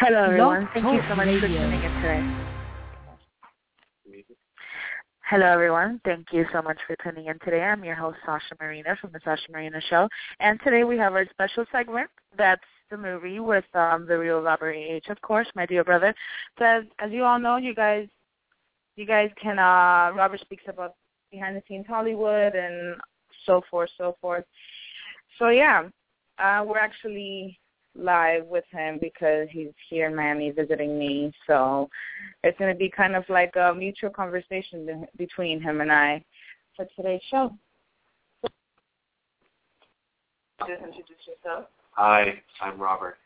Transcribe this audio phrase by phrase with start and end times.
[0.00, 0.68] Hello, everyone.
[0.74, 2.22] Thank you so much for tuning in today.
[5.28, 6.00] Hello, everyone.
[6.04, 7.62] Thank you so much for tuning in today.
[7.62, 10.08] I'm your host, Sasha Marina from The Sasha Marina Show.
[10.38, 12.08] And today we have our special segment.
[12.36, 16.14] That's the movie with um, the real Robert H., of course, my dear brother.
[16.60, 18.06] So as, as you all know, you guys
[18.94, 20.94] you guys can, uh, Robert speaks about
[21.32, 22.96] behind the scenes Hollywood and
[23.46, 24.44] so forth, so forth.
[25.40, 25.88] So yeah,
[26.38, 27.58] uh, we're actually
[27.98, 31.32] live with him because he's here in Miami visiting me.
[31.46, 31.88] So
[32.44, 36.24] it's going to be kind of like a mutual conversation between him and I
[36.76, 37.52] for today's show.
[40.60, 41.66] Just introduce yourself.
[41.92, 43.16] Hi, I'm Robert.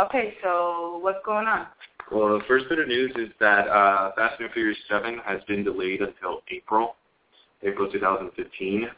[0.00, 1.66] Okay, so what's going on?
[2.10, 5.64] Well, the first bit of news is that uh, Fast and Furious 7 has been
[5.64, 6.96] delayed until April,
[7.62, 8.88] April 2015,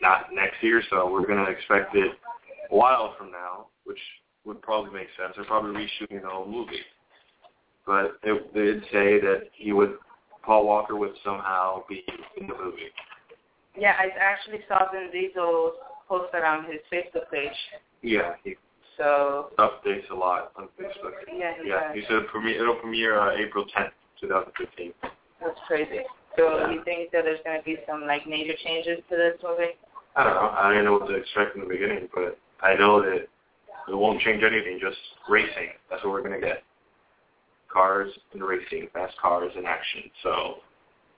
[0.00, 0.82] not next year.
[0.88, 2.12] So we're going to expect it
[2.70, 3.98] a while from now which
[4.44, 5.34] would probably make sense.
[5.36, 6.80] They're probably reshooting the whole movie.
[7.86, 9.94] But it, they did say that he would,
[10.44, 12.04] Paul Walker would somehow be
[12.36, 12.90] in the movie.
[13.76, 15.72] Yeah, I actually saw Vin Diesel
[16.08, 17.50] posted on his Facebook page.
[18.02, 18.56] Yeah, he
[18.98, 21.12] so updates a lot on Facebook.
[21.32, 21.88] Yeah, he yeah.
[21.88, 21.94] Does.
[21.94, 24.92] He said premiere, it'll premiere uh, April 10th, 2015.
[25.40, 26.00] That's crazy.
[26.36, 26.70] So yeah.
[26.70, 29.76] you think that there's going to be some like major changes to this movie?
[30.16, 30.54] I don't know.
[30.56, 33.28] I didn't know what to expect in the beginning, but I know that
[33.88, 34.96] it won't change anything, just
[35.28, 35.70] racing.
[35.90, 36.62] That's what we're going to get.
[37.72, 40.02] Cars and racing, fast cars in action.
[40.22, 40.56] So.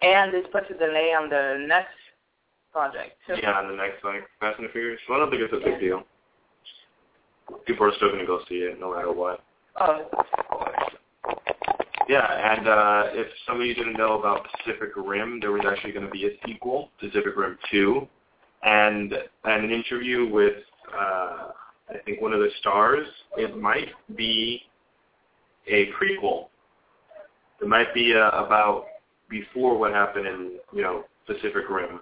[0.03, 1.97] And this puts a delay on the next
[2.73, 3.17] project.
[3.27, 3.35] Too.
[3.43, 5.01] Yeah, on the next like Fast and the Furious.
[5.09, 6.03] Well, I don't think it's a big deal.
[7.67, 9.41] People are still going to go see it no matter what.
[9.81, 10.07] Oh.
[12.09, 15.93] Yeah, and uh, if some of you didn't know about Pacific Rim, there was actually
[15.93, 18.07] going to be a sequel, Pacific Rim 2,
[18.63, 19.15] and
[19.45, 20.57] and an interview with
[20.99, 21.49] uh,
[21.89, 23.07] I think one of the stars,
[23.37, 24.63] it might be
[25.67, 26.47] a prequel.
[27.61, 28.87] It might be uh, about
[29.29, 32.01] before what happened in, you know, Pacific Rim,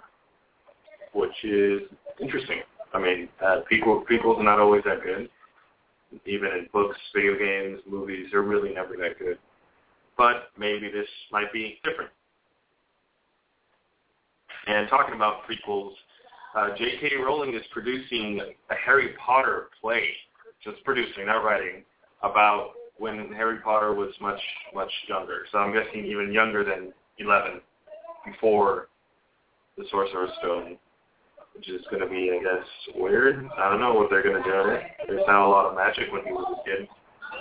[1.12, 1.82] which is
[2.20, 2.60] interesting.
[2.94, 5.28] I mean, uh, prequel, prequels are not always that good.
[6.26, 9.38] Even in books, video games, movies, they're really never that good.
[10.19, 12.10] But maybe this might be different.
[14.66, 15.93] And talking about prequels,
[16.54, 17.16] uh, J.K.
[17.16, 18.40] Rowling is producing
[18.70, 20.04] a Harry Potter play,
[20.62, 21.82] just producing, not writing,
[22.22, 24.40] about when Harry Potter was much,
[24.74, 25.46] much younger.
[25.50, 27.60] So I'm guessing even younger than 11,
[28.26, 28.88] before
[29.76, 30.76] the Sorcerer's Stone,
[31.54, 33.48] which is going to be, I guess, weird.
[33.58, 34.78] I don't know what they're going to do.
[35.08, 36.88] There's not a lot of magic when he was a kid.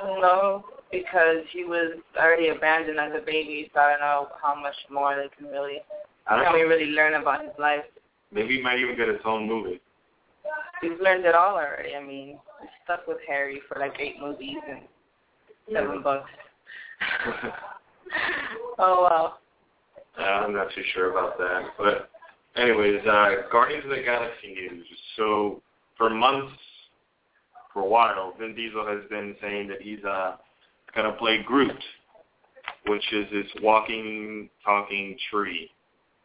[0.04, 4.76] No, because he was already abandoned as a baby, so I don't know how much
[4.90, 5.80] more they can really,
[6.28, 7.84] can we really learn about his life.
[8.32, 9.82] Maybe he might even get his own movie.
[10.82, 11.96] He's learned it all already.
[11.96, 14.82] I mean, he's stuck with Harry for like eight movies and
[15.72, 16.30] seven books.
[18.80, 19.34] oh wow.
[20.20, 22.10] Uh, I'm not too sure about that, but
[22.56, 24.86] anyways, uh, Guardians of the Galaxy news.
[25.16, 25.62] So
[25.98, 26.54] for months,
[27.74, 30.36] for a while, Vin Diesel has been saying that he's uh,
[30.96, 31.72] gonna play Groot,
[32.88, 35.70] which is this walking, talking tree,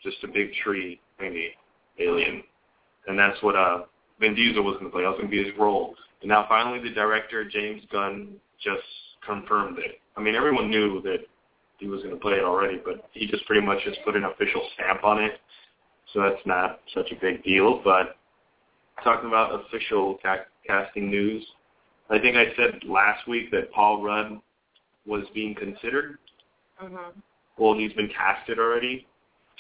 [0.03, 1.53] just a big tree, maybe
[1.99, 2.43] alien,
[3.07, 3.85] and that's what uh,
[4.21, 5.03] Vin Diesel was going to play.
[5.03, 5.95] That was going to be his role.
[6.23, 8.83] And now finally, the director James Gunn just
[9.25, 10.01] confirmed it.
[10.17, 11.19] I mean, everyone knew that
[11.79, 14.25] he was going to play it already, but he just pretty much just put an
[14.25, 15.41] official stamp on it.
[16.13, 17.83] So that's not such a big deal.
[17.85, 18.17] But
[19.05, 21.45] talking about official ca- casting news,
[22.09, 24.41] I think I said last week that Paul Rudd
[25.07, 26.19] was being considered.
[26.83, 27.21] Mm-hmm.
[27.59, 29.07] Well, he's been casted already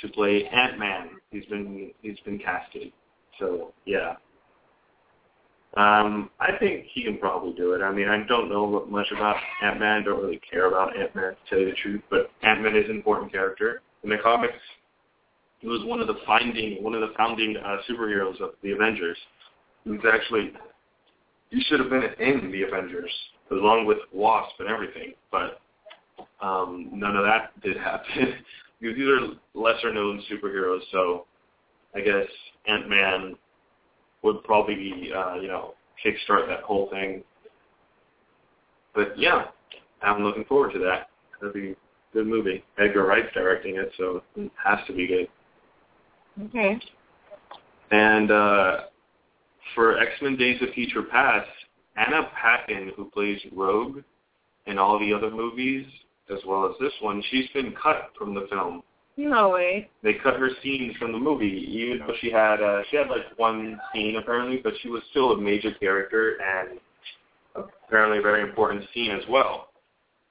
[0.02, 1.10] to play Ant Man.
[1.31, 2.93] He's been he's been casted.
[3.38, 4.16] So yeah.
[5.76, 7.82] Um, I think he can probably do it.
[7.82, 10.04] I mean, I don't know much about Ant Man.
[10.04, 12.02] Don't really care about Ant Man to tell you the truth.
[12.08, 14.54] But Ant Man is an important character in the comics.
[15.58, 19.19] He was one of the finding one of the founding uh, superheroes of the Avengers.
[19.84, 20.52] He was actually
[21.50, 23.12] he should have been in the Avengers
[23.50, 25.60] along with Wasp and everything, but
[26.40, 28.34] um, none of that did happen.
[28.94, 31.27] these are lesser known superheroes, so
[31.94, 32.27] I guess
[32.67, 33.37] Ant Man
[34.23, 35.75] would probably be uh, you know
[36.05, 37.23] kickstart that whole thing.
[38.94, 39.47] but yeah,
[40.03, 41.09] I'm looking forward to that.
[41.41, 41.77] It'll be a
[42.12, 42.65] good movie.
[42.79, 45.29] Edgar Wright's directing it, so it has to be good.
[46.49, 46.79] Okay.
[47.91, 48.81] And uh,
[49.75, 51.49] for X-Men Days of Future Past,
[51.97, 54.03] Anna Paquin, who plays Rogue
[54.67, 55.87] in all the other movies,
[56.31, 58.82] as well as this one, she's been cut from the film.
[59.17, 59.88] No way.
[60.02, 63.23] They cut her scenes from the movie, even though she had uh, she had like
[63.38, 66.78] one scene apparently, but she was still a major character and
[67.87, 69.69] apparently a very important scene as well.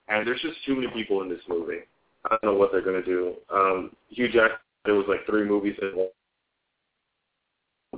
[0.07, 1.79] And there's just too many people in this movie.
[2.25, 3.33] I don't know what they're gonna do.
[3.51, 6.09] Um, Hugh Jackman, there was like three movies in one.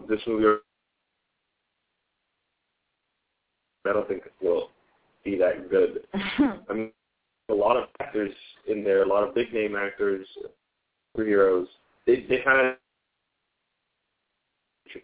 [0.08, 0.62] This movie,
[3.86, 4.70] I don't think will
[5.26, 6.06] be that good.
[6.14, 6.92] I mean,
[7.50, 8.34] a lot of actors
[8.68, 10.28] in there, a lot of big name actors,
[11.16, 11.68] superheroes.
[12.06, 12.76] They they kind of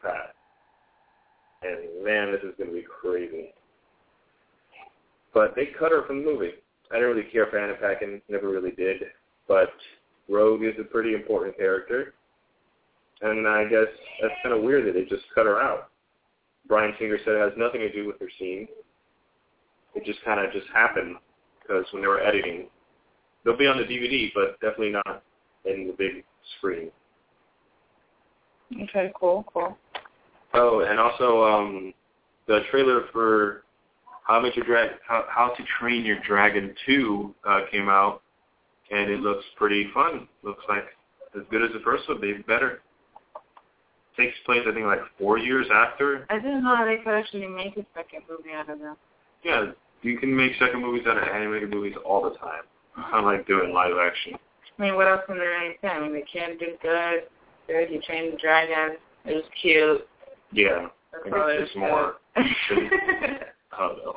[0.01, 0.34] path.
[1.62, 3.54] And man, this is going to be crazy.
[5.34, 6.51] But they cut her from the movie.
[6.92, 9.04] I didn't really care for Anna Paquin, never really did.
[9.48, 9.72] But
[10.30, 12.13] Rogue is a pretty important character.
[13.22, 13.88] And I guess
[14.22, 15.90] that's kind of weird that they just cut her out.
[16.68, 18.68] Bryan Singer said it has nothing to do with her scene.
[19.95, 21.16] It just kind of just happened
[21.63, 22.68] because when they were editing,
[23.44, 25.24] they'll be on the DVD, but definitely not
[25.65, 26.24] in the big
[26.57, 26.92] screen.
[28.81, 29.77] Okay, cool, cool.
[30.54, 31.94] Oh, and also um,
[32.48, 33.63] the trailer for
[34.25, 38.21] How Met Your Drag How, How to Train Your Dragon 2 uh, came out,
[38.92, 40.27] and it looks pretty fun.
[40.44, 40.86] Looks like
[41.36, 42.81] as good as the first one, maybe better.
[44.18, 46.27] Takes place, I think, like four years after.
[46.30, 48.95] I didn't know they could actually make a second movie out of them.
[49.44, 49.71] Yeah,
[50.04, 52.64] you can make second movies out of animated movies all the time.
[52.96, 54.34] Unlike doing live action.
[54.78, 55.88] I mean, what else can they say?
[55.88, 57.24] I mean, the kid did good.
[57.68, 58.98] Good, he trained the dragon.
[59.26, 60.08] It was cute.
[60.52, 62.16] Yeah, That's I guess it's more.
[62.36, 62.44] I
[63.80, 64.14] don't know.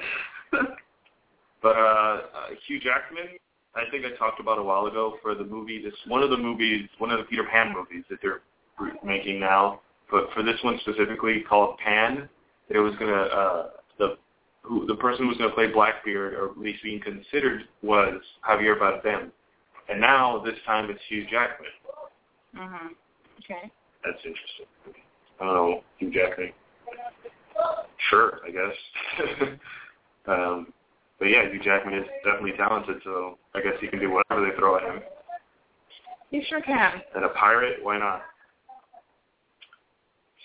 [1.62, 2.20] But uh, uh,
[2.66, 3.26] Hugh Jackman,
[3.74, 5.82] I think I talked about a while ago for the movie.
[5.82, 8.42] This one of the movies, one of the Peter Pan movies that they're
[9.04, 9.80] making now.
[10.10, 12.28] But for this one specifically, called Pan,
[12.68, 13.66] it was gonna uh,
[13.98, 14.16] the
[14.86, 19.30] the person who was gonna play Blackbeard, or at least being considered, was Javier Bardem.
[19.88, 21.70] And now this time it's Hugh Jackman.
[22.54, 22.94] mhm.
[23.40, 23.70] Okay.
[24.04, 24.66] That's interesting.
[25.40, 26.52] I don't know, Hugh Jackman.
[28.10, 29.58] Sure, I guess.
[30.26, 30.72] um,
[31.18, 34.56] but yeah, Hugh Jackman is definitely talented, so I guess he can do whatever they
[34.56, 35.02] throw at him.
[36.30, 37.00] He sure can.
[37.14, 38.22] And a pirate, why not?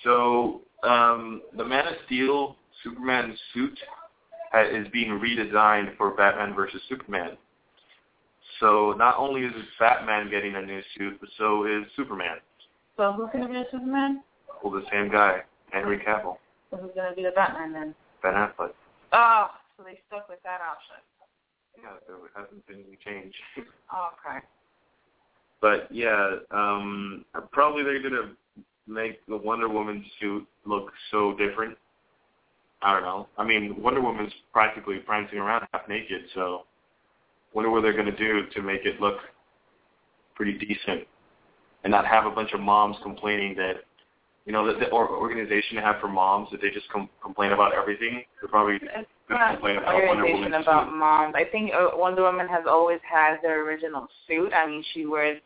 [0.04, 3.78] So um, the Man of Steel Superman suit
[4.54, 7.38] is being redesigned for Batman versus Superman.
[8.60, 12.38] So not only is Batman getting a new suit, but so is Superman.
[12.98, 14.24] So who's going to be the Superman?
[14.64, 15.40] Well, the same guy,
[15.72, 16.38] Henry Cavill,
[16.70, 17.96] So who's going to be the Batman then?
[18.22, 18.74] Ben Affleck.
[19.14, 20.98] Oh, so they stuck with that option.
[21.78, 23.34] Yeah, there hasn't been any change.
[23.94, 24.40] Oh, okay.
[25.60, 28.32] but yeah, um, probably they're gonna
[28.88, 31.78] make the Wonder Woman suit look so different.
[32.84, 33.28] I don't know.
[33.38, 36.64] I mean, Wonder Woman's practically prancing around half naked, so
[37.54, 39.18] wonder what they're gonna do to make it look
[40.36, 41.08] pretty decent,
[41.84, 43.84] and not have a bunch of moms complaining that.
[44.48, 47.76] You know, the, the organization they have for moms that they just com- complain about
[47.76, 48.24] everything.
[48.42, 50.96] They're probably It's not complain about organization Woman's about suit.
[50.98, 51.36] moms.
[51.38, 54.52] I think uh, Wonder Woman has always had their original suit.
[54.52, 55.40] I mean, she wears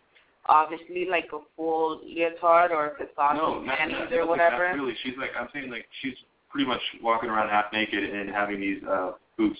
[0.46, 4.72] obviously like a full leotard or it's No, not, panties not, or not whatever.
[4.74, 6.15] Really, she's like I'm saying like she's
[6.56, 9.60] pretty much walking around half naked and having these uh boots.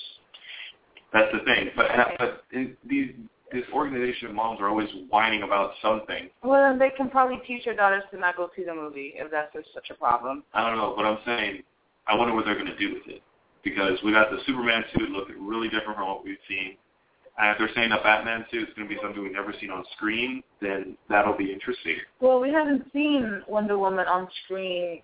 [1.12, 1.70] That's the thing.
[1.76, 1.88] But
[2.18, 3.12] but in, these
[3.52, 6.30] this organization of moms are always whining about something.
[6.42, 9.30] Well, then they can probably teach their daughters to not go see the movie if
[9.30, 10.44] that's just such a problem.
[10.54, 11.64] I don't know, but I'm saying
[12.08, 13.22] I wonder what they're going to do with it
[13.62, 16.78] because we got the Superman suit looking really different from what we've seen.
[17.38, 19.70] And if they're saying the Batman suit is going to be something we've never seen
[19.70, 21.98] on screen, then that'll be interesting.
[22.22, 25.02] Well, we haven't seen Wonder Woman on screen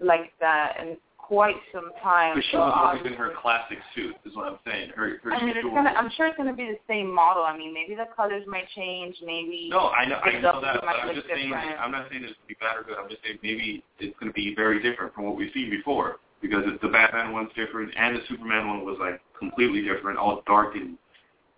[0.00, 0.96] like that in
[1.30, 2.34] quite some time.
[2.34, 4.90] But she was always um, in her classic suit, is what I'm saying.
[4.96, 7.44] Her, her I mean, it's gonna, I'm sure it's gonna be the same model.
[7.44, 9.14] I mean, maybe the colors might change.
[9.24, 9.68] Maybe.
[9.70, 11.54] No, I know, I know that, but I'm just saying.
[11.54, 12.98] I'm not saying it's going to be bad or good.
[12.98, 16.16] I'm just saying maybe it's going to be very different from what we've seen before
[16.42, 20.74] because the Batman one's different and the Superman one was like completely different, all dark
[20.74, 20.98] and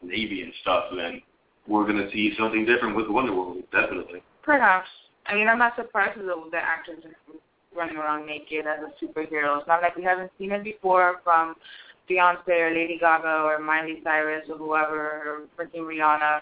[0.02, 0.84] navy and stuff.
[0.90, 1.22] And then
[1.66, 4.22] we're going to see something different with Wonder Woman, definitely.
[4.42, 4.88] Perhaps.
[5.24, 7.34] I mean, I'm not surprised that the actors are
[7.76, 9.58] running around naked as a superhero.
[9.58, 11.54] It's not like we haven't seen it before from
[12.10, 16.40] Beyonce or Lady Gaga or Miley Cyrus or whoever or freaking Rihanna.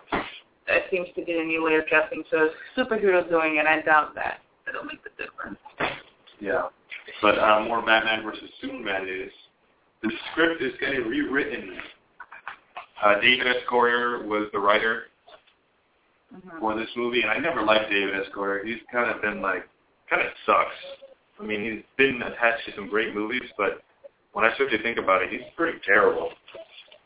[0.69, 2.23] It seems to be a new way of dressing.
[2.31, 4.41] So superheroes doing it, I doubt that.
[4.69, 5.59] It'll make the difference.
[6.39, 6.69] Yeah.
[7.21, 9.33] But uh, more Batman versus Superman is
[10.03, 11.77] the script is getting rewritten
[13.03, 13.57] Uh, David S.
[13.71, 15.05] Goyer was the writer
[16.35, 16.61] Mhm.
[16.61, 18.27] for this movie, and I never liked David S.
[18.35, 18.63] Goyer.
[18.65, 19.67] He's kind of been like,
[20.09, 20.75] kind of sucks.
[21.41, 23.83] I mean, he's been attached to some great movies, but
[24.33, 26.31] when I start to think about it, he's pretty terrible.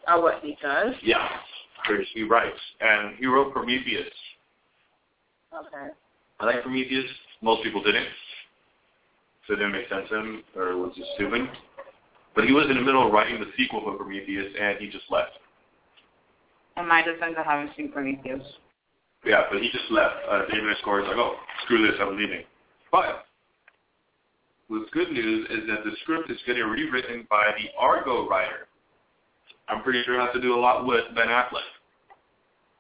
[0.09, 0.95] Oh, what he does?
[1.03, 1.29] Yeah.
[1.83, 4.09] Because he writes, and he wrote Prometheus.
[5.55, 5.93] Okay.
[6.41, 7.05] I like Prometheus.
[7.43, 8.09] Most people didn't.
[9.47, 11.43] So it didn't make sense to him, or it was just stupid.
[12.35, 15.05] But he was in the middle of writing the sequel for Prometheus, and he just
[15.11, 15.33] left.
[16.77, 18.43] In my defense, I haven't seen Prometheus.
[19.25, 20.17] Yeah, but he just left.
[20.29, 20.79] Uh, David S.
[20.85, 22.43] Goyer was like, oh, screw this, I'm leaving.
[22.91, 23.27] But
[24.69, 28.67] what's good news is that the script is getting rewritten by the Argo writer.
[29.69, 31.63] I'm pretty sure it has to do a lot with Ben Affleck.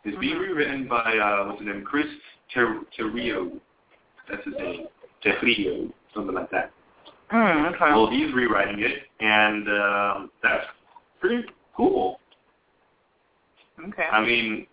[0.04, 0.40] It's being Mhm.
[0.40, 2.06] rewritten by, uh, what's his name, Chris
[2.52, 3.58] Ter- Terrio.
[4.28, 4.86] That's his name.
[5.22, 6.72] Terrio, something like that.
[7.30, 7.90] Mm, okay.
[7.92, 10.66] Well, he's rewriting it, and um, that's
[11.20, 12.20] pretty cool.
[13.88, 14.04] okay.
[14.04, 14.66] I mean,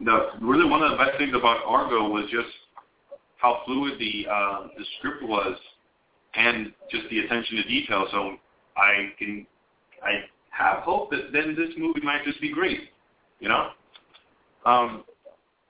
[0.00, 2.48] the really one of the best things about Argo was just
[3.38, 5.56] how fluid the uh, the script was,
[6.34, 8.06] and just the attention to detail.
[8.10, 8.36] So
[8.76, 9.46] I can
[10.02, 12.80] I have hope that then this movie might just be great.
[13.40, 13.70] You know,
[14.66, 15.04] um,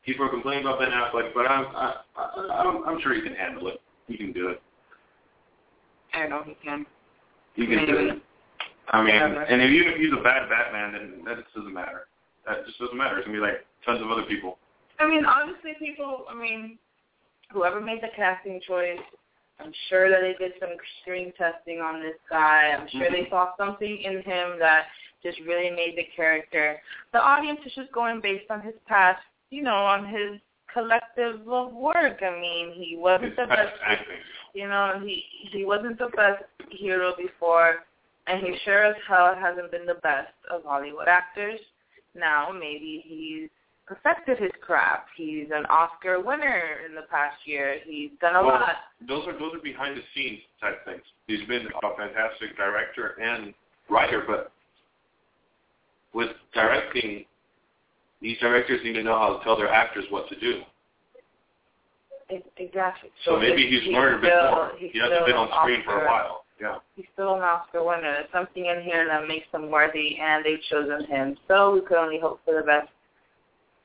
[0.05, 3.35] people are complaining about Ben Affleck, but I'm I, I, I'm, I'm sure he can
[3.35, 3.81] handle it.
[4.07, 4.63] He can do it.
[6.15, 6.87] I know he can.
[7.55, 8.23] He can do it.
[8.91, 9.43] I mean, Whatever.
[9.43, 12.07] and if even if he's a bad Batman, then that just doesn't matter.
[12.47, 13.19] That just doesn't matter.
[13.19, 14.57] It's gonna be like tons of other people.
[14.99, 16.79] I mean, honestly, people, I mean,
[17.53, 18.99] whoever made the casting choice,
[19.61, 20.71] I'm sure that they did some
[21.03, 22.77] screen testing on this guy.
[22.79, 23.31] I'm sure they mm-hmm.
[23.31, 24.85] saw something in him that
[25.23, 26.81] just really made the character.
[27.13, 30.41] The audience is just going based on his past, you know, on his
[30.73, 32.23] collective of work.
[32.23, 33.73] I mean, he wasn't the best,
[34.55, 37.77] you know, he he wasn't the best hero before,
[38.27, 41.61] and he sure as hell hasn't been the best of Hollywood actors.
[42.15, 43.51] Now maybe he's
[43.89, 45.09] perfected his craft.
[45.17, 47.77] He's an Oscar winner in the past year.
[47.85, 48.77] He's done a Well, lot.
[49.09, 51.03] Those are those are behind the scenes type things.
[51.27, 53.55] He's been a fantastic director and
[53.89, 54.53] writer, but
[56.13, 57.25] with directing,
[58.21, 60.63] these directors need to know how to tell their actors what to do.
[62.59, 63.11] Exactly.
[63.25, 64.73] So, maybe he's, learned a bit still, more.
[64.77, 66.45] He hasn't been on screen for a while.
[66.61, 66.77] Yeah.
[66.95, 68.03] He's still an Oscar winner.
[68.03, 71.37] There's something in here that makes him worthy, and they've chosen him.
[71.47, 72.89] So we could only hope for the best.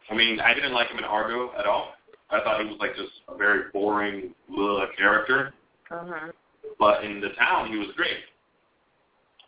[0.10, 1.94] I mean, I didn't like him in Argo at all.
[2.30, 5.54] I thought he was like just a very boring little character.
[5.90, 6.30] hmm
[6.80, 8.18] But in the town, he was great.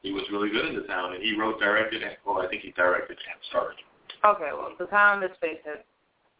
[0.02, 2.62] He was really good in the town, and he wrote, directed, and well, I think
[2.62, 3.76] he directed and starred.
[4.24, 5.84] Okay, well, the town, let's face it,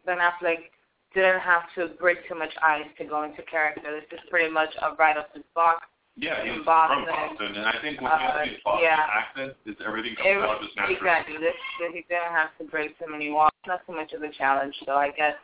[0.06, 0.70] Ben Affleck
[1.16, 3.82] didn't have to break too much ice to go into character.
[3.82, 5.88] This is pretty much a right off his box.
[6.18, 7.04] Yeah, he was Boston.
[7.06, 9.06] from Boston, and I think when Uh, he has his Boston yeah.
[9.12, 10.96] accent, it's everything comes It, out just naturally.
[10.98, 11.38] exactly.
[11.38, 13.52] This, this, he didn't have to break so many walls.
[13.68, 15.36] Not so much of a challenge, so I guess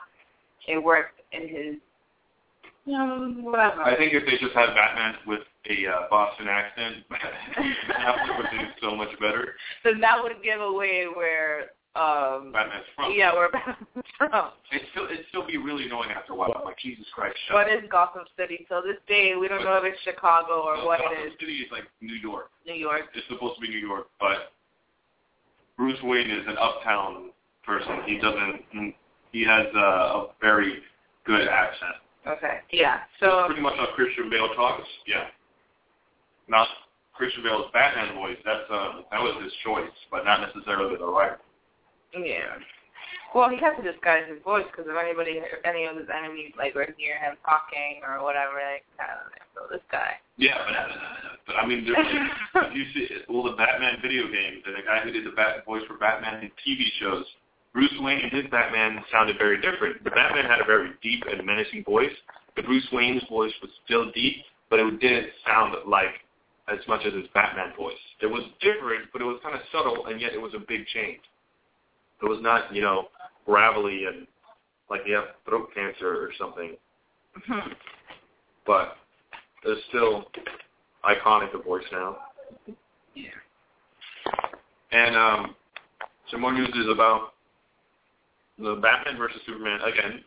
[0.68, 1.76] it worked in his,
[2.86, 3.82] you know, whatever.
[3.84, 8.66] I think if they just had Batman with a uh, Boston accent, Affleck would do
[8.82, 9.56] so much better.
[9.84, 13.12] then that would give away where, um, Batman's from.
[13.16, 13.78] yeah, where Batman's
[14.18, 14.52] from.
[14.72, 16.54] It'd still, it'd still be really annoying after a while.
[16.58, 17.84] I'm like, Jesus Christ, shut What up.
[17.84, 18.66] is Gotham City?
[18.70, 21.34] Till this day, we don't know if it's Chicago or No, what Gotham it is.
[21.40, 22.50] City is like New York.
[22.66, 23.02] New York.
[23.14, 24.52] It's supposed to be New York, but
[25.78, 27.32] Bruce Wayne is an uptown
[27.66, 28.02] person.
[28.06, 28.94] He doesn't.
[29.32, 30.80] He has a, a very
[31.26, 31.96] good accent.
[32.28, 32.60] Okay.
[32.72, 32.98] Yeah.
[32.98, 34.88] It's So pretty much how Christian Bale talks.
[35.08, 35.28] Yeah.
[36.48, 36.68] Not
[37.16, 38.38] Christian Bale's Batman voice.
[38.46, 41.34] That's uh, that was his choice, but not necessarily the right.
[42.14, 42.60] Yeah.
[43.34, 46.76] Well, he has to disguise his voice because if anybody, any of his enemies, like
[46.76, 49.48] would hear him talking or whatever, like, I don't know.
[49.56, 50.20] So this guy.
[50.36, 50.88] Yeah, but, uh,
[51.48, 55.26] but I mean, if you see well the Batman video game, the guy who did
[55.26, 57.24] the Bat voice for Batman in TV shows,
[57.74, 60.04] Bruce Wayne and his Batman sounded very different.
[60.04, 62.12] The Batman had a very deep and menacing voice.
[62.58, 66.20] The Bruce Wayne's voice was still deep, but it didn't sound like
[66.68, 67.96] as much as his Batman voice.
[68.22, 70.86] It was different, but it was kind of subtle, and yet it was a big
[70.88, 71.22] change.
[72.22, 73.08] It was not, you know,
[73.46, 74.28] gravelly and
[74.90, 76.76] like you have throat cancer or something,
[78.66, 78.98] but
[79.64, 80.26] it's still
[81.06, 82.18] iconic, the voice now.
[83.16, 83.30] Yeah.
[84.92, 85.56] And um,
[86.30, 87.34] some more news is about
[88.60, 90.22] the Batman versus Superman again.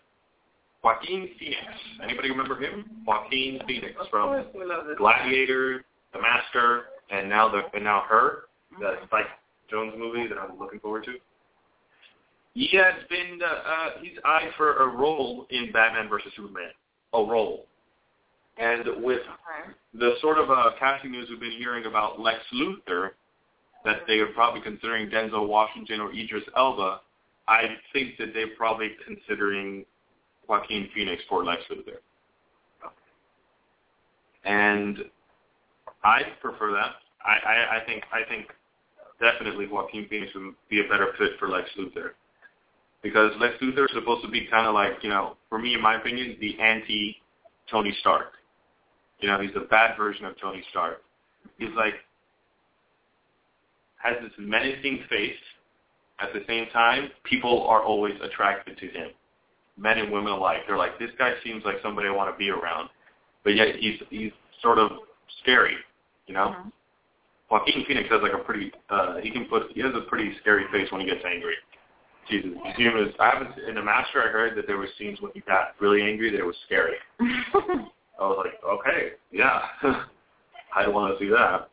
[0.82, 1.62] Joaquin Phoenix.
[2.02, 2.84] Anybody remember him?
[3.06, 4.98] Joaquin Phoenix from course, we love this.
[4.98, 8.44] Gladiator, The Master, and now the and now her,
[8.78, 9.26] the Spike
[9.72, 11.14] Jonze movie that I'm looking forward to.
[12.54, 16.70] He has been uh, uh, he's eyed for a role in Batman versus Superman,
[17.12, 17.66] a role.
[18.58, 19.22] And with
[19.92, 23.10] the sort of uh, casting news we've been hearing about Lex Luthor,
[23.84, 27.00] that they are probably considering Denzel Washington or Idris Elba,
[27.48, 29.84] I think that they're probably considering
[30.48, 31.98] Joaquin Phoenix for Lex Luthor.
[34.44, 34.98] And
[36.04, 36.92] I prefer that.
[37.24, 38.46] I, I, I think I think
[39.20, 42.10] definitely Joaquin Phoenix would be a better fit for Lex Luthor.
[43.04, 45.82] Because Lex Luthor is supposed to be kind of like, you know, for me, in
[45.82, 47.16] my opinion, the anti
[47.70, 48.32] Tony Stark.
[49.20, 51.02] You know, he's a bad version of Tony Stark.
[51.58, 51.94] He's like,
[54.02, 55.36] has this menacing face.
[56.18, 59.10] At the same time, people are always attracted to him.
[59.76, 60.60] Men and women alike.
[60.66, 62.88] They're like, this guy seems like somebody I want to be around.
[63.42, 64.32] But yet he's he's
[64.62, 64.92] sort of
[65.42, 65.76] scary,
[66.26, 66.54] you know?
[66.56, 66.68] Mm-hmm.
[67.50, 70.64] Joaquin Phoenix has like a pretty uh he can put he has a pretty scary
[70.72, 71.54] face when he gets angry.
[72.28, 72.50] Jesus.
[72.76, 72.88] See
[73.20, 76.02] I haven't in the master I heard that there were scenes when he got really
[76.02, 76.94] angry that it was scary.
[77.20, 77.86] I
[78.20, 79.60] was like, Okay, yeah.
[80.76, 81.68] I don't want to see that.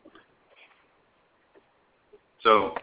[2.42, 2.74] So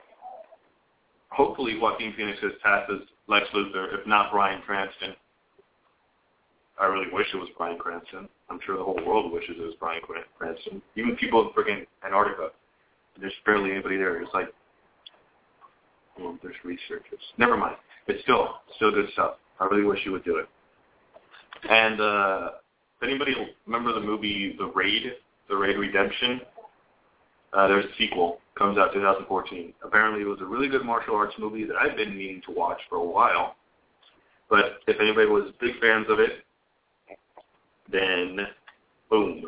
[1.29, 5.15] hopefully Joaquin Phoenix has passed as Lex Luthor, if not Bryan Cranston.
[6.79, 8.29] I really wish it was Bryan Cranston.
[8.49, 10.01] I'm sure the whole world wishes it was Bryan
[10.37, 10.81] Cranston.
[10.95, 12.49] Even people in freaking Antarctica.
[13.19, 14.21] There's barely anybody there.
[14.21, 14.47] It's like,
[16.19, 17.19] well, there's researchers.
[17.37, 17.75] Never mind.
[18.07, 19.35] It's still, still good stuff.
[19.59, 20.47] I really wish you would do it.
[21.69, 22.49] And uh,
[23.01, 23.33] if anybody
[23.65, 25.03] remember the movie The Raid,
[25.49, 26.41] The Raid Redemption,
[27.53, 28.39] uh, there's a sequel.
[28.57, 29.73] Comes out 2014.
[29.83, 32.79] Apparently, it was a really good martial arts movie that I've been meaning to watch
[32.89, 33.55] for a while.
[34.49, 36.43] But if anybody was big fans of it,
[37.91, 38.39] then
[39.09, 39.45] boom,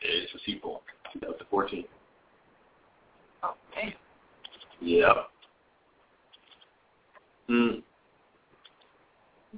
[0.00, 0.82] it's a sequel.
[1.14, 1.84] 2014.
[4.84, 4.98] Okay.
[4.98, 5.16] Yep.
[7.48, 7.68] Hmm.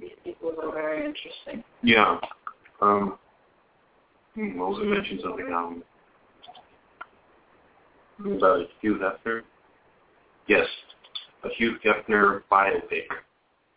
[0.01, 1.65] These people are very interesting.
[1.83, 2.19] Yeah.
[2.81, 3.19] Um.
[4.35, 5.47] Hmm, what was I mentioning something?
[5.53, 5.83] Um.
[8.25, 9.43] About Hugh Hefner.
[10.47, 10.67] Yes,
[11.45, 13.09] a Hugh Hefner biopic.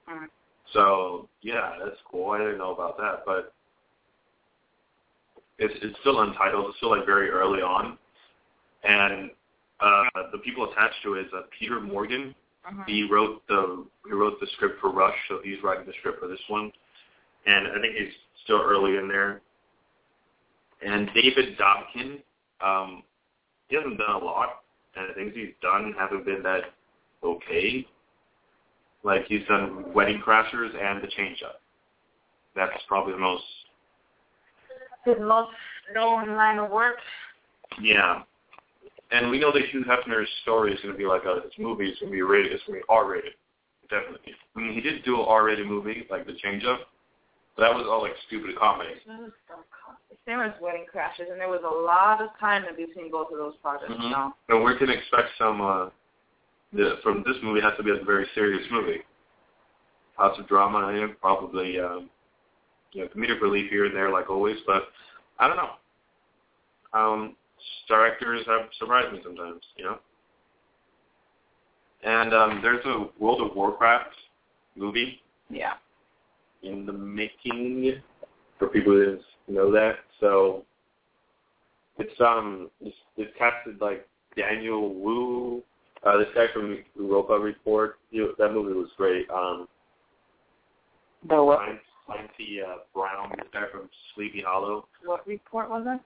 [0.09, 0.27] Mm.
[0.73, 2.31] So yeah, that's cool.
[2.31, 3.53] I didn't know about that, but
[5.57, 6.67] it's it's still untitled.
[6.69, 7.97] It's still like very early on,
[8.83, 9.31] and
[9.79, 12.35] uh, the people attached to it is uh, Peter Morgan.
[12.67, 12.83] Uh-huh.
[12.87, 16.27] He wrote the he wrote the script for Rush, so he's writing the script for
[16.27, 16.71] this one,
[17.45, 18.13] and I think he's
[18.43, 19.41] still early in there.
[20.85, 22.19] And David Dobkin,
[22.61, 23.03] um,
[23.67, 24.61] he hasn't done a lot,
[24.95, 26.63] and the things he's done haven't been that
[27.23, 27.85] okay.
[29.03, 31.61] Like he's done Wedding Crashers and The Change Up.
[32.55, 33.43] That's probably the most
[35.05, 35.51] his most
[35.93, 36.97] known line of work.
[37.81, 38.23] Yeah,
[39.11, 41.89] and we know that Hugh Hefner's story is going to be like a his movie
[41.89, 42.51] is going to be rated.
[42.53, 43.33] It's going to be R-rated,
[43.89, 44.33] definitely.
[44.55, 46.81] I mean, he did do an R-rated movie like The Change Up,
[47.55, 48.91] but that was all like stupid comedy.
[50.25, 53.37] There was Wedding Crashers, and there was a lot of time in between both of
[53.37, 53.91] those projects.
[53.91, 54.13] Mm-hmm.
[54.13, 54.55] So.
[54.55, 55.61] And we can expect some.
[55.61, 55.89] uh
[56.73, 58.99] the, from this movie has to be a very serious movie.
[60.19, 62.09] Lots of drama in it, probably um,
[62.91, 64.57] you know, comedic relief here and there, like always.
[64.67, 64.83] But
[65.39, 65.71] I don't know.
[66.93, 67.35] Um,
[67.87, 69.99] directors have surprised me sometimes, you know.
[72.03, 74.15] And um, there's a World of Warcraft
[74.75, 75.21] movie.
[75.49, 75.73] Yeah.
[76.63, 78.01] In the making,
[78.57, 79.95] for people who didn't know that.
[80.19, 80.63] So
[81.97, 85.63] it's um it's, it's casted like Daniel Wu,
[86.03, 87.97] uh, this guy from Europa Report.
[88.11, 89.29] You know, that movie was great.
[89.29, 89.67] Um,
[91.27, 91.59] the what?
[92.05, 94.87] Clancy uh, Brown, this guy from Sleepy Hollow.
[95.05, 95.99] What report was it?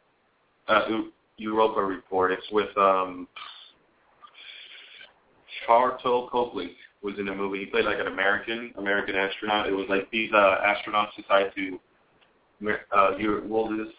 [0.67, 1.01] Uh,
[1.43, 2.32] Europa Report.
[2.32, 3.27] It's with um,
[5.67, 6.71] Sharlto Copley
[7.03, 7.60] was in the movie.
[7.60, 9.67] He played like an American American astronaut.
[9.67, 11.79] It was like these uh, astronauts decide to
[12.95, 13.93] uh, you well this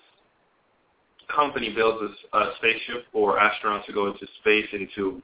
[1.35, 2.03] company builds
[2.33, 5.23] a, a spaceship for astronauts to go into space into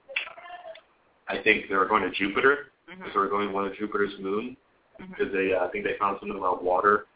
[1.28, 3.02] I think they're going to Jupiter mm-hmm.
[3.14, 4.56] they're going to one of Jupiter's moon
[5.00, 5.10] mm-hmm.
[5.10, 7.06] because they uh, I think they found something about water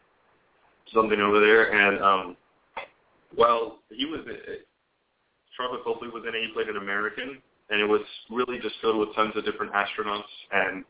[0.93, 2.37] something over there and um
[3.37, 4.21] well he was
[5.57, 8.97] Sharlto Copley was in it he played an American and it was really just filled
[8.97, 10.83] with tons of different astronauts and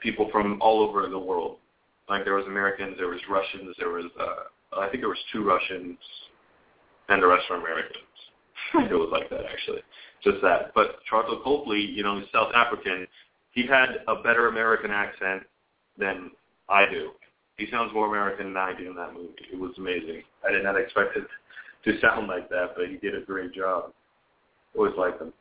[0.00, 1.58] people from all over the world
[2.10, 5.44] like there was Americans, there was Russians, there was uh, I think there was two
[5.44, 5.96] Russians,
[7.08, 7.96] and the rest were Americans.
[8.74, 9.80] it was like that actually,
[10.22, 10.72] just that.
[10.74, 13.06] But Sharlto Copley, you know, he's South African.
[13.52, 15.44] He had a better American accent
[15.96, 16.32] than
[16.68, 17.12] I do.
[17.56, 19.34] He sounds more American than I do in that movie.
[19.52, 20.22] It was amazing.
[20.46, 21.26] I did not expect it
[21.84, 23.92] to sound like that, but he did a great job.
[24.76, 25.32] Always liked him.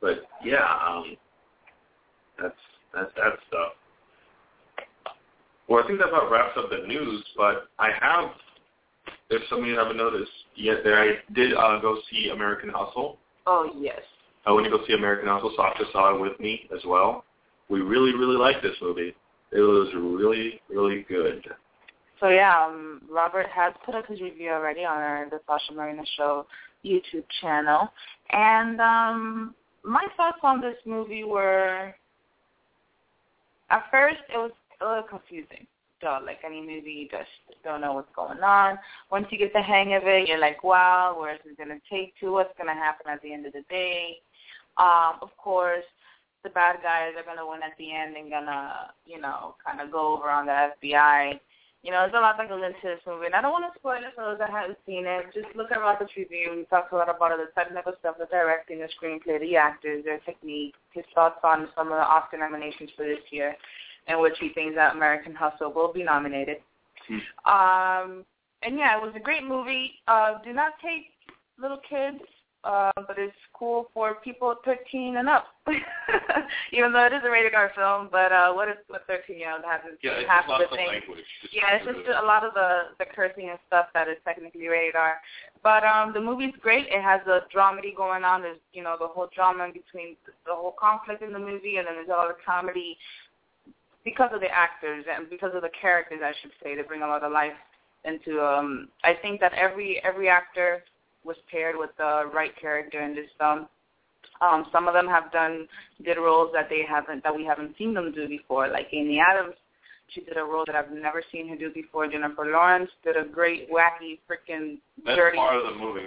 [0.00, 1.16] But yeah, um,
[2.40, 2.54] that's
[2.94, 3.72] that's that stuff.
[5.68, 8.30] Well, I think that about wraps up the news, but I have,
[9.28, 13.18] if some of you haven't noticed yet, there I did uh, go see American Hustle.
[13.46, 14.00] Oh yes.
[14.46, 15.52] I went to go see American Hustle.
[15.56, 17.24] Sasha saw it with me as well.
[17.68, 19.14] We really, really liked this movie.
[19.52, 21.44] It was really, really good.
[22.20, 26.02] So yeah, um, Robert has put up his review already on our The Sasha Marina
[26.16, 26.46] Show
[26.84, 27.88] YouTube channel,
[28.30, 31.94] and um, my thoughts on this movie were,
[33.70, 35.66] at first it was a little confusing.
[36.02, 37.28] So like any movie, you just
[37.64, 38.78] don't know what's going on.
[39.10, 41.80] Once you get the hang of it, you're like, wow, where is this going to
[41.90, 42.32] take to?
[42.32, 44.16] What's going to happen at the end of the day?
[44.78, 45.84] Um, of course,
[46.42, 48.72] the bad guys are going to win at the end and going to,
[49.04, 51.38] you know, kind of go over on the FBI
[51.82, 53.78] you know, there's a lot that goes into this movie, and I don't want to
[53.78, 55.32] spoil it for those that haven't seen it.
[55.32, 56.52] Just look at Robert's review.
[56.58, 60.18] He talks a lot about the technical stuff, the directing, the screenplay, the actors, their
[60.20, 63.56] technique, his thoughts on some of the Oscar nominations for this year,
[64.08, 66.58] in which he thinks that American Hustle will be nominated.
[67.08, 67.50] Hmm.
[67.50, 68.24] Um,
[68.62, 69.92] and yeah, it was a great movie.
[70.06, 71.06] Uh, do not take
[71.58, 72.20] little kids
[72.62, 75.46] uh, but it's cool for people 13 and up.
[76.72, 79.52] Even though it is a rated R film, but uh, what is what 13 year
[79.52, 81.00] old hasn't yeah, half of the thing?
[81.52, 84.94] Yeah, it's just a lot of the the cursing and stuff that is technically rated
[84.94, 85.16] R.
[85.62, 86.86] But um, the movie's great.
[86.88, 88.42] It has a dramedy going on.
[88.42, 91.86] There's you know the whole drama in between the whole conflict in the movie, and
[91.86, 92.98] then there's all the comedy
[94.04, 97.06] because of the actors and because of the characters, I should say, to bring a
[97.06, 97.56] lot of life
[98.04, 98.40] into.
[98.40, 100.82] Um, I think that every every actor
[101.24, 103.68] was paired with the right character in this film.
[104.40, 105.68] Um, some of them have done
[106.02, 109.54] did roles that they haven't that we haven't seen them do before, like Amy Adams.
[110.08, 112.08] She did a role that I've never seen her do before.
[112.08, 115.38] Jennifer Lawrence did a great, wacky, freaking dirty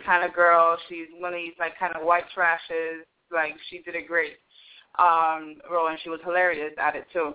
[0.05, 0.77] kind of girl.
[0.89, 3.03] She's one of these like kind of white trashes.
[3.31, 4.33] Like she did a great
[4.99, 7.33] um, role, and she was hilarious at it too.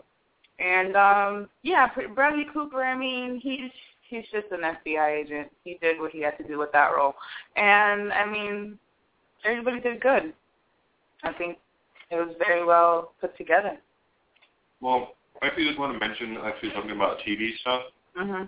[0.58, 2.82] And um, yeah, Bradley Cooper.
[2.82, 3.70] I mean, he's
[4.08, 5.48] he's just an FBI agent.
[5.64, 7.14] He did what he had to do with that role,
[7.56, 8.78] and I mean,
[9.44, 10.32] everybody did good.
[11.22, 11.58] I think
[12.10, 13.76] it was very well put together.
[14.80, 17.82] Well, I actually just want to mention actually something about TV stuff.
[18.18, 18.44] Mm-hmm.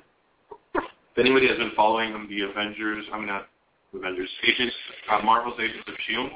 [0.75, 3.49] If anybody has been following the Avengers, I mean not
[3.94, 4.75] Avengers, Agents,
[5.11, 6.31] uh, Marvel's Agents of Shield,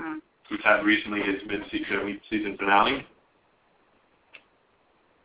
[0.00, 0.18] mm-hmm.
[0.48, 3.06] who's had recently his mid-season finale.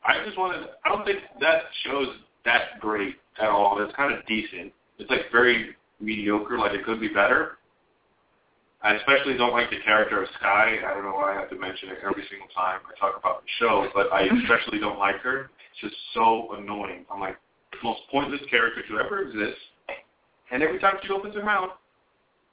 [0.05, 2.07] I just wanted, I don't think that shows
[2.45, 3.81] that great at all.
[3.81, 4.71] It's kind of decent.
[4.97, 6.57] It's like very mediocre.
[6.57, 7.57] Like it could be better.
[8.81, 10.77] I especially don't like the character of Skye.
[10.85, 13.41] I don't know why I have to mention it every single time I talk about
[13.41, 15.51] the show, but I especially don't like her.
[15.71, 17.05] It's just so annoying.
[17.11, 17.37] I'm like,
[17.83, 19.59] most pointless character to ever exist.
[20.51, 21.71] And every time she opens her mouth,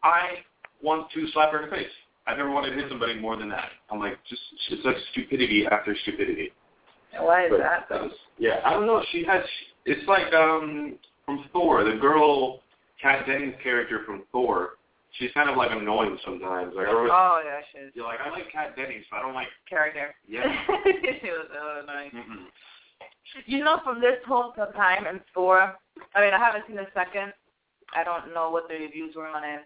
[0.03, 0.43] I
[0.83, 1.91] want to slap her in the face.
[2.27, 3.71] I've never wanted to hit somebody more than that.
[3.91, 6.53] I'm like, just it's like stupidity after stupidity.
[7.19, 7.87] Why is but, that?
[7.89, 8.11] Though?
[8.39, 9.03] Yeah, I don't know.
[9.13, 9.43] She has
[9.87, 12.61] it's like um from Thor, the girl
[13.01, 14.71] Kat Dennings character from Thor.
[15.19, 16.75] She's kind of like annoying sometimes.
[16.77, 17.93] Like, oh yeah, she is.
[17.95, 20.15] You're like, I like Kat Dennings, but I don't like character.
[20.29, 20.43] Yeah.
[20.85, 22.11] she was so annoying.
[22.15, 22.45] Mm-hmm.
[23.47, 25.75] You know, from this whole time in Thor,
[26.15, 27.33] I mean, I haven't seen the second.
[27.95, 29.61] I don't know what the reviews were on it.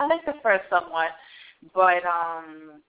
[0.00, 1.10] I like the first somewhat,
[1.74, 2.82] but um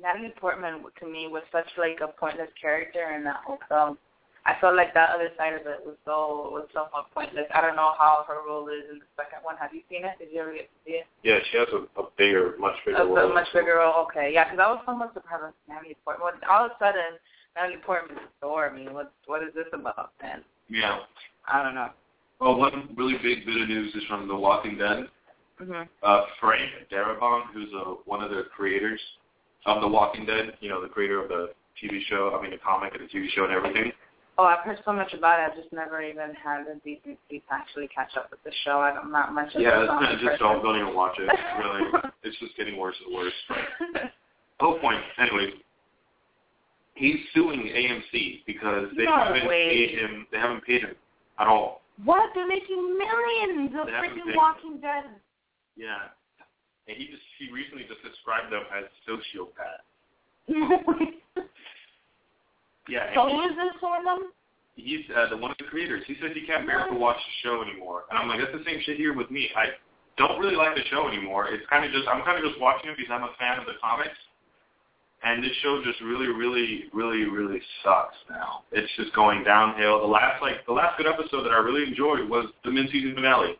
[0.00, 3.98] Natalie Portman to me was such like a pointless character in that whole film.
[4.46, 7.48] I felt like that other side of it was so was somewhat pointless.
[7.54, 9.56] I don't know how her role is in the second one.
[9.56, 10.18] Have you seen it?
[10.18, 11.06] Did you ever get to see it?
[11.24, 13.30] Yeah, she has a, a bigger, much bigger a, role.
[13.30, 14.04] A much bigger role.
[14.04, 16.44] Okay, yeah, because I was somewhat surprised with Natalie Portman.
[16.44, 17.16] All of a sudden,
[17.56, 18.68] Natalie Portman is Thor.
[18.68, 20.44] I mean, what what is this about, man?
[20.68, 21.00] Yeah.
[21.48, 21.90] I don't know.
[22.40, 25.08] Well, one really big bit of news is from The Walking Dead.
[25.60, 25.82] Mm-hmm.
[26.02, 29.00] Uh, Frank Darabont, who's a, one of the creators
[29.66, 31.50] of The Walking Dead, you know, the creator of the
[31.82, 33.92] TV show, I mean the comic and the TV show and everything.
[34.36, 35.50] Oh, I've heard so much about it.
[35.50, 38.80] I've just never even had the decency to actually catch up with the show.
[38.80, 41.28] I'm not much of yeah, a Yeah, just don't, don't even watch it.
[41.58, 43.32] Really, it's just getting worse and worse.
[43.48, 44.10] But
[44.60, 45.50] whole point, anyway,
[46.94, 49.68] he's suing AMC because they no haven't way.
[49.70, 50.26] paid him.
[50.32, 50.94] They haven't paid him
[51.38, 51.82] at all.
[52.04, 52.30] What?
[52.34, 55.04] They're making millions of freaking Walking Dead.
[55.76, 56.10] Yeah,
[56.88, 59.84] and he just he recently just described them as sociopaths.
[62.88, 63.14] Yeah.
[63.14, 64.32] So who is this for them?
[64.76, 66.02] He's uh, the one of the creators.
[66.06, 68.64] He says he can't bear to watch the show anymore, and I'm like, that's the
[68.66, 69.48] same shit here with me.
[69.56, 69.66] I
[70.18, 71.48] don't really like the show anymore.
[71.48, 73.66] It's kind of just I'm kind of just watching it because I'm a fan of
[73.66, 74.18] the comics,
[75.22, 78.62] and this show just really, really, really, really sucks now.
[78.72, 80.00] It's just going downhill.
[80.00, 83.58] The last like the last good episode that I really enjoyed was the mid-season finale.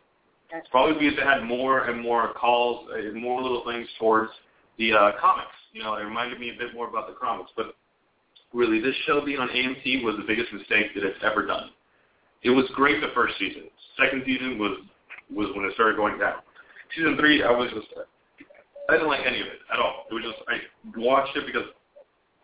[0.52, 4.30] It's probably because it had more and more calls, uh, more little things towards
[4.78, 5.54] the uh, comics.
[5.72, 7.50] You know, it reminded me a bit more about the comics.
[7.56, 7.74] But
[8.54, 11.70] really, this show being on AMC was the biggest mistake that it's ever done.
[12.42, 13.64] It was great the first season.
[13.98, 14.78] Second season was
[15.34, 16.40] was when it started going down.
[16.94, 17.88] Season three, I was just
[18.88, 20.04] I didn't like any of it at all.
[20.10, 20.60] It was just I
[20.96, 21.66] watched it because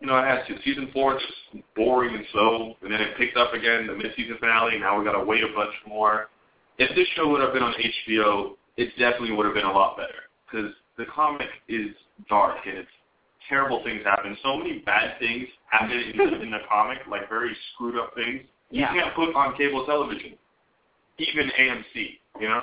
[0.00, 0.56] you know I had to.
[0.64, 4.36] Season four it's just boring and slow, and then it picked up again the mid-season
[4.40, 4.78] finale.
[4.78, 6.28] Now we got to wait a bunch more.
[6.78, 9.98] If this show would have been on HBO, it definitely would have been a lot
[9.98, 11.90] better because the comic is
[12.28, 12.90] dark and it's
[13.50, 14.36] terrible things happen.
[14.42, 18.42] So many bad things happen in the, in the comic, like very screwed up things.
[18.70, 18.94] Yeah.
[18.94, 20.34] You can't put on cable television,
[21.18, 22.18] even AMC.
[22.40, 22.62] You know,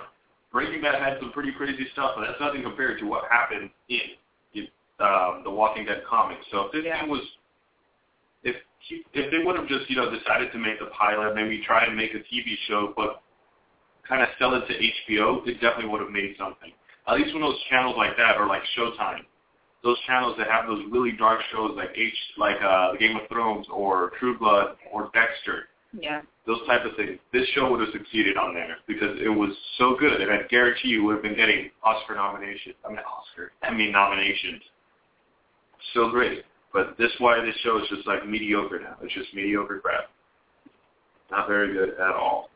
[0.52, 4.00] Breaking Bad had some pretty crazy stuff, but that's nothing compared to what happened in,
[4.56, 4.68] in
[5.00, 6.46] um, the Walking Dead comics.
[6.52, 7.02] So if this Yeah.
[7.02, 7.22] thing was,
[8.44, 11.62] if he, if they would have just you know decided to make the pilot, maybe
[11.66, 13.22] try and make a TV show, but
[14.08, 16.72] kind of sell it to HBO, it definitely would have made something.
[17.08, 19.22] At least when those channels like that are like Showtime,
[19.88, 23.66] those channels that have those really dark shows like H, like uh, Game of Thrones
[23.72, 26.22] or True Blood or Dexter, Yeah.
[26.46, 27.18] those type of things.
[27.32, 30.90] This show would have succeeded on there because it was so good, and I guarantee
[30.90, 32.76] you would have been getting Oscar nominations.
[32.86, 34.62] I mean Oscar, Emmy nominations.
[35.94, 38.98] So great, but this why this show is just like mediocre now.
[39.02, 40.10] It's just mediocre crap.
[41.32, 42.50] Not very good at all.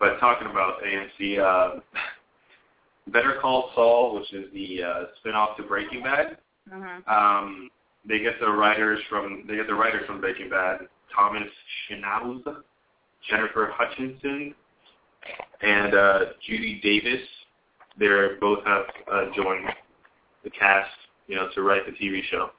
[0.00, 1.80] But talking about AMC, uh,
[3.08, 6.38] Better Call Saul, which is the uh, spinoff to Breaking Bad,
[6.72, 7.06] Mhm.
[7.08, 7.70] um,
[8.06, 11.48] they get the writers from they get the writers from Breaking Bad, Thomas
[11.88, 12.42] Schnauz,
[13.30, 14.54] Gennifer Hutchison,
[15.62, 17.26] and uh, Judy Davis.
[17.98, 18.08] They
[18.40, 19.68] both have uh, joined
[20.42, 20.90] the cast,
[21.28, 22.50] you know, to write the TV show.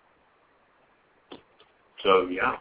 [2.04, 2.58] So yeah,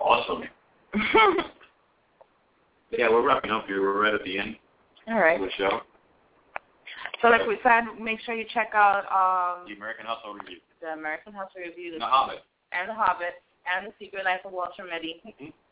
[0.00, 0.44] awesome.
[2.96, 3.82] Yeah, we're wrapping up here.
[3.82, 4.56] We're right at the end
[5.08, 5.40] All right.
[5.40, 5.80] of show.
[7.22, 10.58] So like we said, make sure you check out um, The American Household Review.
[10.80, 12.40] the American House Review, the The Hobbit.
[12.72, 15.22] and The Hobbit, and The Secret Life of Walter Mitty.
[15.26, 15.52] Mhm.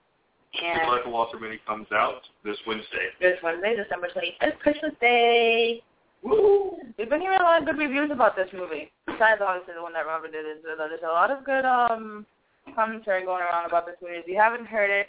[0.62, 3.08] And Michael Walter Mitty comes out this Wednesday.
[3.22, 5.82] this Wednesday, December 25th, Christmas Day.
[6.22, 6.76] Woo!
[6.98, 8.92] We've been hearing a lot of good reviews about this movie.
[9.06, 10.44] Besides, obviously, the one that Robert did.
[10.44, 12.26] Is, uh, there's a lot of good um
[12.74, 14.16] commentary going around about this movie.
[14.16, 15.06] If you haven't heard it,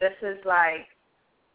[0.00, 0.86] this is like,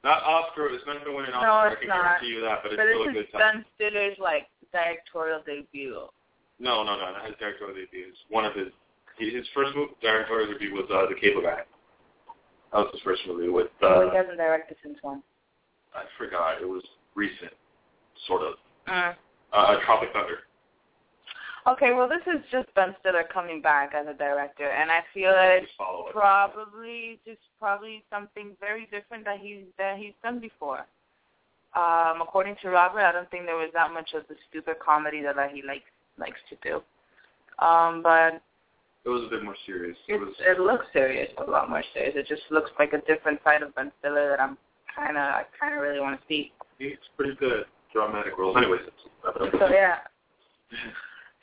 [0.05, 0.69] Not Oscar.
[0.69, 1.73] It's not going to win an No, Oscar.
[1.73, 2.03] I can not.
[2.21, 2.61] guarantee you that.
[2.61, 3.41] But it's but still a this good is time.
[3.41, 6.05] Ben Stiller's like directorial debut.
[6.61, 7.09] No, no, no.
[7.11, 8.13] Not his directorial debut.
[8.13, 8.69] It's one of his.
[9.17, 11.63] His first movie, directorial debut was uh, The Cable Guy.
[12.73, 13.67] That was his first movie with.
[13.81, 15.23] Oh, Uh, he hasn't directed since when?
[15.95, 16.61] I forgot.
[16.61, 16.83] It was
[17.15, 17.53] recent,
[18.27, 18.55] sort of.
[18.87, 19.15] Mm.
[19.53, 20.39] Uh, Tropic Thunder.
[21.67, 25.31] Okay, well, this is just Ben Stiller coming back as a director, and I feel
[25.31, 26.13] that it's Just follow it.
[26.13, 30.85] probably just probably something very different that he's that he's done before.
[31.75, 35.21] Um, according to Robert, I don't think there was that much of the stupid comedy
[35.23, 36.75] that he likes likes to do.
[37.65, 38.41] Um, but
[39.03, 39.97] It was a bit more serious.
[40.07, 40.35] It was.
[40.41, 42.13] it looks serious, a lot more serious.
[42.15, 44.55] It just looks like a different side of Ben Stiller that I'm
[44.95, 46.51] kind of I kind of really want to see.
[46.77, 48.55] He's pretty good at dramatic roles.
[48.55, 49.59] Anyways, it's wrap it up.
[49.59, 49.97] So yeah.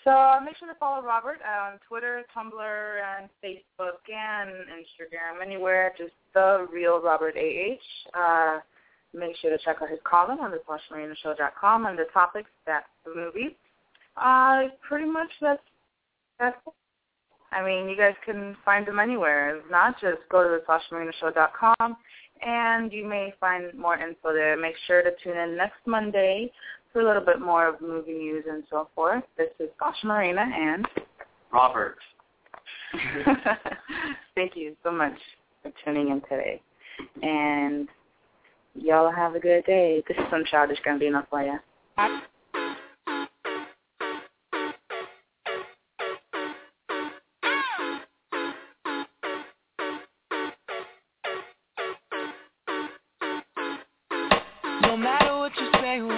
[0.05, 5.93] So make sure to follow Robert on Twitter, Tumblr, and Facebook, and Instagram, anywhere.
[5.97, 8.19] Just the real Robert AH.
[8.19, 8.61] Uh,
[9.15, 12.51] make sure to check out his column on the SashaMarinaShow.com under topics.
[12.67, 13.57] That's the movie.
[14.17, 15.63] Uh, pretty much that's
[16.39, 16.57] that's.
[16.67, 16.73] it.
[17.53, 19.59] I mean, you guys can find them anywhere.
[19.59, 21.97] If not, just go to the SashaMarinaShow.com,
[22.41, 24.57] and you may find more info there.
[24.57, 26.51] Make sure to tune in next Monday
[26.93, 29.25] for a little bit more of movie news and so forth.
[29.37, 30.87] This is Sasha Marina, and
[31.53, 31.99] Robert.
[34.35, 35.17] thank you so much
[35.63, 36.61] for tuning in today.
[37.23, 37.89] And
[38.75, 40.03] y'all have a good day.
[40.07, 41.59] This is some childish Gambino for you.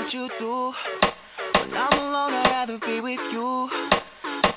[0.05, 0.73] What you do,
[1.61, 3.69] when I'm alone, I'd rather be with you.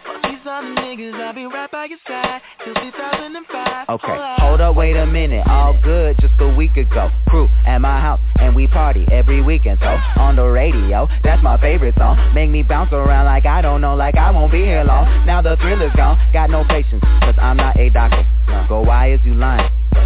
[0.04, 3.90] Fuck these other niggas, I'll be right by your side till 2005.
[3.90, 4.40] Okay, Hold up.
[4.40, 5.48] hold up, wait a minute.
[5.48, 7.10] All good just a week ago.
[7.28, 9.80] Crew at my house and we party every weekend.
[9.80, 9.88] So
[10.20, 12.18] on the radio, that's my favorite song.
[12.36, 15.26] Make me bounce around like I don't know, like I won't be here long.
[15.26, 16.18] Now the thrill is gone.
[16.34, 18.26] Got no patience, cause I'm not a doctor.
[18.68, 19.70] Go, why is you lying?